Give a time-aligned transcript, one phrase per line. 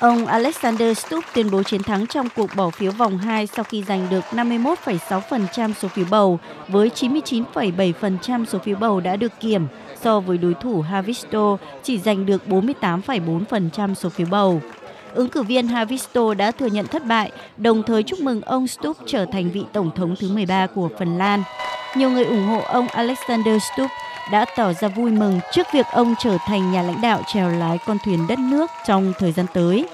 [0.00, 3.82] Ông Alexander Stubb tuyên bố chiến thắng trong cuộc bỏ phiếu vòng 2 sau khi
[3.82, 9.66] giành được 51,6% số phiếu bầu với 99,7% số phiếu bầu đã được kiểm
[10.02, 14.60] so với đối thủ Havisto chỉ giành được 48,4% số phiếu bầu.
[15.14, 18.96] Ứng cử viên Havisto đã thừa nhận thất bại, đồng thời chúc mừng ông Stubb
[19.06, 21.42] trở thành vị tổng thống thứ 13 của Phần Lan.
[21.96, 23.90] Nhiều người ủng hộ ông Alexander Stubb
[24.32, 27.78] đã tỏ ra vui mừng trước việc ông trở thành nhà lãnh đạo chèo lái
[27.86, 29.86] con thuyền đất nước trong thời gian tới.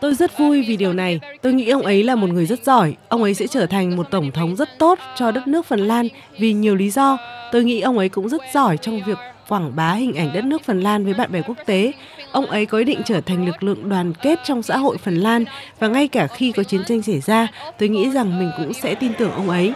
[0.00, 1.20] Tôi rất vui vì điều này.
[1.42, 2.94] Tôi nghĩ ông ấy là một người rất giỏi.
[3.08, 6.08] Ông ấy sẽ trở thành một tổng thống rất tốt cho đất nước Phần Lan
[6.38, 7.18] vì nhiều lý do.
[7.52, 9.18] Tôi nghĩ ông ấy cũng rất giỏi trong việc
[9.50, 11.92] quảng bá hình ảnh đất nước Phần Lan với bạn bè quốc tế.
[12.32, 15.16] Ông ấy có ý định trở thành lực lượng đoàn kết trong xã hội Phần
[15.16, 15.44] Lan
[15.78, 18.94] và ngay cả khi có chiến tranh xảy ra, tôi nghĩ rằng mình cũng sẽ
[18.94, 19.72] tin tưởng ông ấy.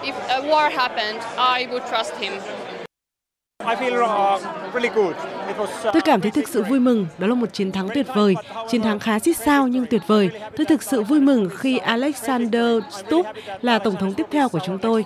[5.93, 8.35] Tôi cảm thấy thực sự vui mừng, đó là một chiến thắng tuyệt vời,
[8.71, 10.31] chiến thắng khá xít sao nhưng tuyệt vời.
[10.57, 13.27] Tôi thực sự vui mừng khi Alexander Stubb
[13.63, 15.05] là tổng thống tiếp theo của chúng tôi.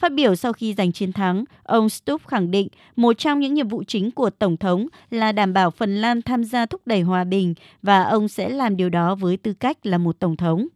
[0.00, 3.68] Phát biểu sau khi giành chiến thắng, ông Stubb khẳng định một trong những nhiệm
[3.68, 7.24] vụ chính của Tổng thống là đảm bảo Phần Lan tham gia thúc đẩy hòa
[7.24, 10.66] bình và ông sẽ làm điều đó với tư cách là một Tổng thống.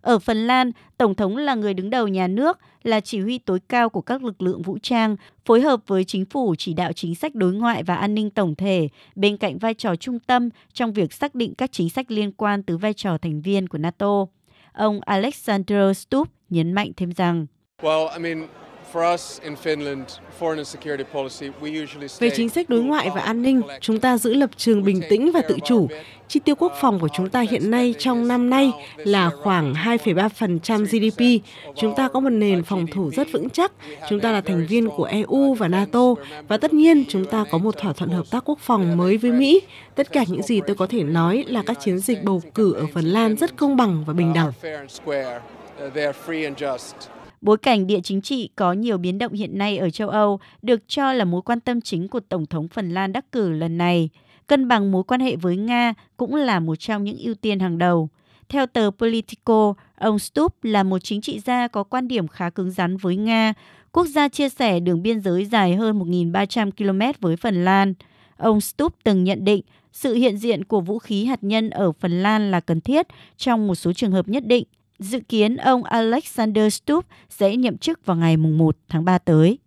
[0.00, 3.58] Ở Phần Lan, Tổng thống là người đứng đầu nhà nước, là chỉ huy tối
[3.68, 7.14] cao của các lực lượng vũ trang, phối hợp với chính phủ chỉ đạo chính
[7.14, 10.92] sách đối ngoại và an ninh tổng thể, bên cạnh vai trò trung tâm trong
[10.92, 14.26] việc xác định các chính sách liên quan tới vai trò thành viên của NATO.
[14.72, 17.46] Ông Alexander Stubb nhấn mạnh thêm rằng,
[17.82, 18.48] well, I mean,
[22.20, 25.32] về chính sách đối ngoại và an ninh, chúng ta giữ lập trường bình tĩnh
[25.32, 25.88] và tự chủ.
[26.28, 30.84] Chi tiêu quốc phòng của chúng ta hiện nay trong năm nay là khoảng 2,3%
[30.84, 31.46] GDP.
[31.76, 33.72] Chúng ta có một nền phòng thủ rất vững chắc.
[34.08, 36.14] Chúng ta là thành viên của EU và NATO.
[36.48, 39.32] Và tất nhiên, chúng ta có một thỏa thuận hợp tác quốc phòng mới với
[39.32, 39.60] Mỹ.
[39.94, 42.86] Tất cả những gì tôi có thể nói là các chiến dịch bầu cử ở
[42.94, 44.52] Phần Lan rất công bằng và bình đẳng.
[47.44, 50.88] Bối cảnh địa chính trị có nhiều biến động hiện nay ở châu Âu được
[50.88, 54.08] cho là mối quan tâm chính của Tổng thống Phần Lan đắc cử lần này.
[54.46, 57.78] Cân bằng mối quan hệ với Nga cũng là một trong những ưu tiên hàng
[57.78, 58.08] đầu.
[58.48, 62.70] Theo tờ Politico, ông Stubb là một chính trị gia có quan điểm khá cứng
[62.70, 63.54] rắn với Nga,
[63.92, 67.94] quốc gia chia sẻ đường biên giới dài hơn 1.300 km với Phần Lan.
[68.36, 69.62] Ông Stubb từng nhận định
[69.92, 73.06] sự hiện diện của vũ khí hạt nhân ở Phần Lan là cần thiết
[73.36, 74.64] trong một số trường hợp nhất định
[74.98, 79.58] Dự kiến ông Alexander Stubb sẽ nhậm chức vào ngày 1 tháng 3 tới.